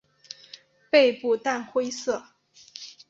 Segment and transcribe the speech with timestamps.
[0.89, 2.25] 背部淡灰色。